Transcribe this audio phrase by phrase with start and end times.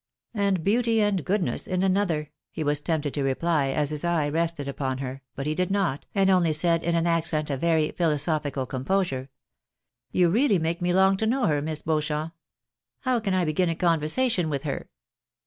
[0.33, 4.67] "And beauty and goodness in another," he was tempted to reply, as his eye rested
[4.67, 8.65] upon her; but he did not, and only said, in an accent of very philosophical
[8.65, 9.27] composure —■
[10.11, 12.33] "You really make me long to know her, Miss Beauchamp.
[13.01, 14.89] How can I begin a conversation with her